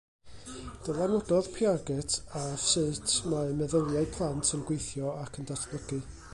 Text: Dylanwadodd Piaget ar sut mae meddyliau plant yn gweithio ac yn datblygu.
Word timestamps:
Dylanwadodd 0.85 1.49
Piaget 1.57 2.15
ar 2.41 2.57
sut 2.63 3.15
mae 3.35 3.53
meddyliau 3.61 4.11
plant 4.17 4.53
yn 4.59 4.67
gweithio 4.71 5.15
ac 5.23 5.43
yn 5.43 5.51
datblygu. 5.53 6.05